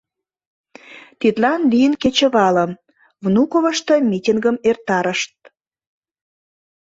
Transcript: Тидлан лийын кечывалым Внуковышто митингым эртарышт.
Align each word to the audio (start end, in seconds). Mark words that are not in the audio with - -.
Тидлан 1.19 1.61
лийын 1.71 1.93
кечывалым 2.01 2.71
Внуковышто 3.23 3.93
митингым 4.09 4.57
эртарышт. 4.69 5.33